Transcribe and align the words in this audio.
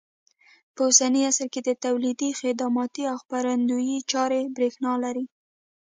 په 0.73 0.81
اوسني 0.87 1.21
عصر 1.29 1.47
کې 1.53 1.61
د 1.63 1.69
تولیدي، 1.85 2.29
خدماتي 2.41 3.03
او 3.11 3.15
خپرندوی 3.23 3.97
چارې 4.11 4.41
برېښنا 4.55 4.93
لري. 5.03 5.25